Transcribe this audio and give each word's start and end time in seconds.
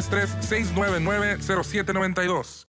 833-699-0792. 0.00 2.66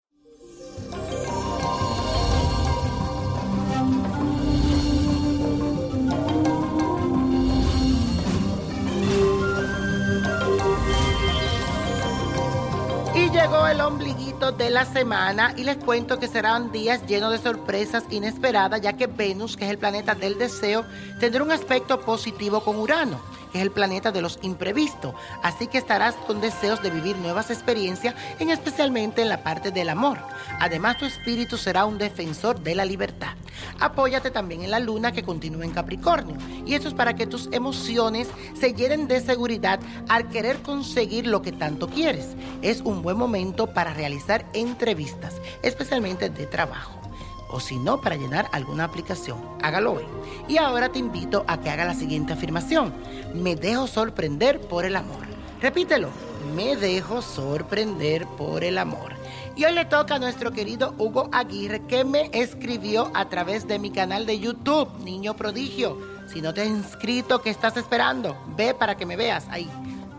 Y 13.15 13.31
llegó 13.31 13.67
el 13.67 13.81
ombliguito 13.81 14.53
de 14.53 14.71
la 14.71 14.85
semana 14.85 15.53
y 15.57 15.65
les 15.65 15.77
cuento 15.77 16.19
que 16.19 16.29
serán 16.29 16.73
días 16.73 17.07
llenos 17.07 17.33
de 17.33 17.39
sorpresas 17.39 18.05
inesperadas 18.11 18.81
ya 18.81 18.95
que 18.95 19.07
Venus, 19.07 19.57
que 19.57 19.65
es 19.65 19.71
el 19.71 19.79
planeta 19.79 20.15
del 20.15 20.39
deseo, 20.39 20.85
tendrá 21.19 21.43
un 21.43 21.51
aspecto 21.51 22.01
positivo 22.01 22.63
con 22.63 22.77
Urano, 22.77 23.21
es 23.53 23.63
el 23.63 23.71
planeta 23.71 24.13
de 24.13 24.23
los 24.23 24.39
imprevistos. 24.43 25.15
Así 25.43 25.67
que 25.67 25.79
estarás 25.79 26.15
con 26.15 26.41
deseos 26.41 26.83
de 26.83 26.91
vivir 26.91 27.17
nuevas 27.17 27.51
experiencias, 27.51 28.15
en 28.39 28.51
especialmente 28.51 29.23
en 29.23 29.29
la 29.29 29.43
parte 29.43 29.71
del 29.71 29.89
amor. 29.89 30.19
Además, 30.61 30.99
tu 30.99 31.05
espíritu 31.05 31.57
será 31.57 31.85
un 31.85 31.99
defensor 31.99 32.61
de 32.61 32.75
la 32.75 32.85
libertad. 32.85 33.35
Apóyate 33.81 34.31
también 34.31 34.63
en 34.63 34.71
la 34.71 34.81
luna 34.81 35.13
que 35.13 35.23
continúa 35.23 35.65
en 35.65 35.73
Capricornio. 35.73 36.37
Y 36.67 36.75
eso 36.75 36.89
es 36.89 36.95
para 36.95 37.15
que 37.15 37.27
tus 37.27 37.49
emociones 37.53 38.29
se 38.59 38.75
llenen 38.75 39.09
de 39.09 39.21
seguridad 39.21 39.81
al 40.09 40.29
querer 40.29 40.63
conseguir 40.63 41.27
lo 41.27 41.43
que 41.43 41.53
tanto 41.53 41.89
quieres. 41.89 42.37
Es 42.63 42.81
un 42.81 43.03
buen 43.03 43.17
momento 43.17 43.73
para 43.73 43.95
realizar 43.95 44.47
entrevistas, 44.53 45.35
especialmente 45.63 46.31
de 46.31 46.47
trabajo. 46.47 47.08
O 47.51 47.61
si 47.61 47.79
no, 47.79 48.01
para 48.01 48.17
llenar 48.17 48.49
alguna 48.53 48.85
aplicación. 48.85 49.39
Hágalo 49.63 49.95
hoy. 49.95 50.05
Y 50.49 50.59
ahora 50.59 50.91
te 50.91 50.99
invito 50.99 51.45
a 51.47 51.61
que 51.61 51.71
haga 51.71 51.85
la 51.85 51.95
siguiente 51.95 52.33
afirmación. 52.33 52.93
Me 53.35 53.57
dejo 53.57 53.87
sorprender 53.87 54.61
por 54.61 54.85
el 54.85 54.97
amor. 54.97 55.27
Repítelo. 55.61 56.09
Me 56.55 56.77
dejo 56.77 57.21
sorprender 57.21 58.27
por 58.27 58.65
el 58.65 58.79
amor. 58.79 59.15
Y 59.57 59.65
hoy 59.65 59.73
le 59.73 59.85
toca 59.85 60.15
a 60.15 60.19
nuestro 60.19 60.53
querido 60.53 60.95
Hugo 60.99 61.29
Aguirre 61.33 61.83
que 61.87 62.05
me 62.05 62.31
escribió 62.33 63.11
a 63.13 63.29
través 63.29 63.67
de 63.67 63.79
mi 63.79 63.91
canal 63.91 64.25
de 64.25 64.39
YouTube, 64.39 64.89
Niño 65.03 65.35
Prodigio. 65.35 65.99
Si 66.33 66.41
no 66.41 66.55
te 66.55 66.61
has 66.63 66.69
inscrito, 66.69 67.43
¿qué 67.43 67.51
estás 67.51 67.77
esperando? 67.77 68.37
Ve 68.57 68.73
para 68.73 68.97
que 68.97 69.05
me 69.05 69.17
veas 69.17 69.49
ahí. 69.51 69.69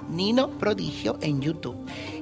Nino 0.09 0.49
Prodigio 0.49 1.17
en 1.21 1.41
YouTube. 1.41 1.77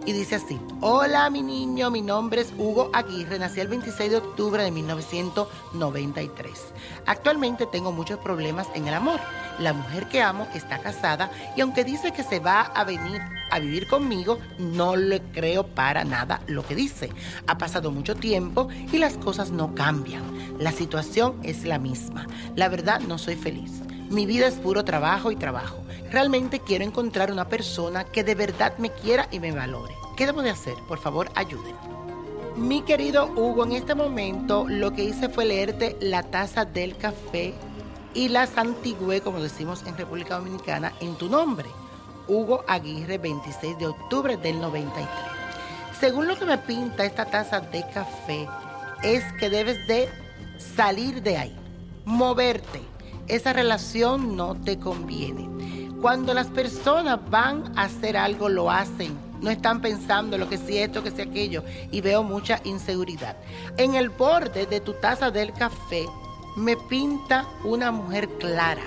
Y 0.06 0.14
dice 0.14 0.36
así, 0.36 0.58
hola 0.80 1.30
mi 1.30 1.42
niño, 1.42 1.92
mi 1.92 2.02
nombre 2.02 2.42
es 2.42 2.54
Hugo 2.58 2.90
Aguirre, 2.94 3.40
nací 3.40 3.60
el 3.60 3.68
26 3.68 4.12
de 4.12 4.18
octubre 4.18 4.64
de 4.64 4.72
1993. 4.72 6.74
Actualmente 7.06 7.66
tengo 7.66 7.92
muchos 7.92 8.20
problemas 8.20 8.68
en 8.74 8.88
el 8.88 8.94
amor. 8.94 9.20
La 9.60 9.74
mujer 9.74 10.08
que 10.08 10.22
amo 10.22 10.48
está 10.54 10.80
casada 10.80 11.32
y 11.56 11.62
aunque 11.62 11.84
dice 11.84 12.14
que 12.14 12.24
se 12.24 12.40
va 12.40 12.62
a 12.62 12.84
venir 12.84 13.22
a 13.52 13.60
vivir 13.60 13.88
conmigo, 13.88 14.40
no 14.60 14.96
le 14.96 15.22
creo 15.22 15.68
para 15.68 16.04
nada 16.04 16.42
lo 16.48 16.66
que 16.66 16.76
dice. 16.76 17.10
Ha 17.48 17.58
pasado 17.58 17.92
mucho 17.92 18.16
tiempo 18.16 18.70
y 18.92 18.98
las 18.98 19.18
cosas 19.18 19.52
no 19.52 19.76
cambian. 19.76 20.24
La 20.60 20.72
situación 20.72 21.40
es 21.44 21.66
la 21.66 21.80
misma. 21.80 22.28
La 22.56 22.70
verdad 22.70 23.02
no 23.02 23.18
soy 23.18 23.36
feliz. 23.36 23.72
Mi 24.10 24.26
vida 24.26 24.48
es 24.48 24.56
puro 24.56 24.86
trabajo 24.86 25.32
y 25.32 25.36
trabajo. 25.36 25.84
Realmente 26.12 26.62
quiero 26.62 26.86
encontrar 26.86 27.32
una 27.32 27.50
persona 27.50 28.06
que 28.06 28.24
de 28.24 28.34
verdad 28.34 28.78
me 28.78 28.92
quiera 28.92 29.28
y 29.30 29.40
me 29.40 29.52
valore. 29.52 29.94
¿Qué 30.16 30.26
debo 30.26 30.42
de 30.42 30.50
hacer? 30.50 30.76
Por 30.88 31.00
favor, 31.00 31.30
ayúdenme. 31.36 31.78
Mi 32.56 32.82
querido 32.82 33.28
Hugo, 33.36 33.66
en 33.66 33.74
este 33.74 33.94
momento 33.94 34.66
lo 34.68 34.94
que 34.94 35.04
hice 35.04 35.30
fue 35.30 35.46
leerte 35.46 35.98
la 36.00 36.24
taza 36.24 36.66
del 36.66 36.98
café 36.98 37.54
y 38.14 38.30
la 38.30 38.48
santigüé, 38.48 39.22
como 39.22 39.42
decimos 39.42 39.84
en 39.86 39.98
República 39.98 40.38
Dominicana, 40.38 40.94
en 41.02 41.16
tu 41.16 41.30
nombre. 41.30 41.68
Hugo 42.28 42.64
Aguirre, 42.68 43.18
26 43.18 43.78
de 43.78 43.88
octubre 43.88 44.38
del 44.38 44.60
93. 44.60 45.08
Según 46.00 46.28
lo 46.28 46.38
que 46.38 46.46
me 46.46 46.58
pinta 46.58 47.06
esta 47.06 47.26
taza 47.26 47.60
de 47.60 47.86
café, 47.94 48.48
es 49.04 49.24
que 49.40 49.50
debes 49.50 49.86
de 49.88 50.10
salir 50.58 51.22
de 51.22 51.38
ahí, 51.38 51.56
moverte. 52.06 52.82
Esa 53.28 53.52
relación 53.54 54.36
no 54.36 54.56
te 54.56 54.80
conviene. 54.80 55.57
Cuando 56.02 56.36
las 56.36 56.48
personas 56.48 57.20
van 57.30 57.74
a 57.76 57.84
hacer 57.84 58.18
algo, 58.18 58.50
lo 58.50 58.70
hacen. 58.70 59.18
No 59.42 59.50
están 59.50 59.82
pensando 59.82 60.38
lo 60.38 60.48
que 60.48 60.58
si 60.58 60.78
esto, 60.78 61.04
que 61.04 61.10
si 61.10 61.22
aquello. 61.22 61.64
Y 61.92 62.02
veo 62.02 62.22
mucha 62.22 62.62
inseguridad. 62.64 63.36
En 63.78 63.96
el 63.96 64.10
borde 64.10 64.68
de 64.68 64.80
tu 64.80 64.94
taza 64.94 65.32
del 65.32 65.54
café 65.54 66.06
me 66.56 66.78
pinta 66.78 67.48
una 67.64 67.92
mujer 67.92 68.30
clara 68.40 68.84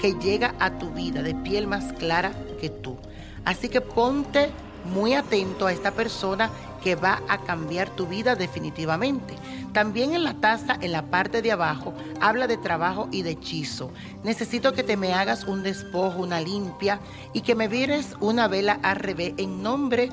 que 0.00 0.14
llega 0.14 0.54
a 0.58 0.78
tu 0.78 0.90
vida 0.90 1.22
de 1.22 1.34
piel 1.34 1.66
más 1.66 1.92
clara 1.94 2.32
que 2.60 2.70
tú. 2.70 2.96
Así 3.44 3.68
que 3.68 3.82
ponte 3.82 4.50
muy 4.94 5.14
atento 5.14 5.66
a 5.66 5.72
esta 5.72 5.90
persona 5.92 6.50
que 6.86 6.94
va 6.94 7.20
a 7.28 7.38
cambiar 7.38 7.90
tu 7.90 8.06
vida 8.06 8.36
definitivamente. 8.36 9.34
También 9.72 10.14
en 10.14 10.22
la 10.22 10.34
taza, 10.34 10.78
en 10.80 10.92
la 10.92 11.02
parte 11.10 11.42
de 11.42 11.50
abajo, 11.50 11.92
habla 12.20 12.46
de 12.46 12.56
trabajo 12.56 13.08
y 13.10 13.22
de 13.22 13.32
hechizo. 13.32 13.90
Necesito 14.22 14.72
que 14.72 14.84
te 14.84 14.96
me 14.96 15.12
hagas 15.12 15.42
un 15.48 15.64
despojo, 15.64 16.22
una 16.22 16.40
limpia 16.40 17.00
y 17.32 17.40
que 17.40 17.56
me 17.56 17.66
vires 17.66 18.14
una 18.20 18.46
vela 18.46 18.78
al 18.84 19.00
revés 19.00 19.34
en 19.36 19.64
nombre 19.64 20.10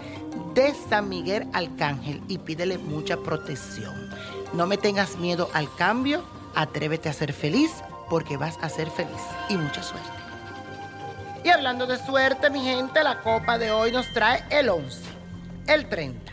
de 0.55 0.73
San 0.89 1.09
Miguel 1.09 1.47
Arcángel 1.53 2.23
y 2.27 2.39
pídele 2.39 2.79
mucha 2.79 3.17
protección. 3.17 4.09
No 4.53 4.65
me 4.65 4.77
tengas 4.77 5.17
miedo 5.17 5.51
al 5.53 5.71
cambio, 5.75 6.23
atrévete 6.55 7.07
a 7.07 7.13
ser 7.13 7.33
feliz 7.33 7.69
porque 8.09 8.35
vas 8.35 8.57
a 8.63 8.69
ser 8.69 8.89
feliz 8.89 9.21
y 9.47 9.57
mucha 9.57 9.83
suerte. 9.83 10.09
Y 11.43 11.49
hablando 11.49 11.85
de 11.85 12.03
suerte, 12.03 12.49
mi 12.49 12.63
gente, 12.63 13.03
la 13.03 13.19
copa 13.19 13.59
de 13.59 13.69
hoy 13.69 13.91
nos 13.91 14.11
trae 14.11 14.43
el 14.49 14.69
11, 14.69 15.03
el 15.67 15.87
30, 15.87 16.32